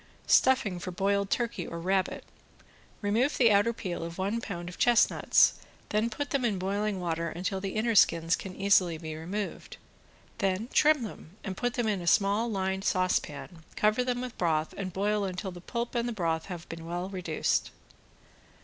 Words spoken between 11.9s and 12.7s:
small